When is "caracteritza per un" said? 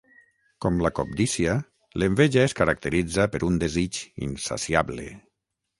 2.63-3.61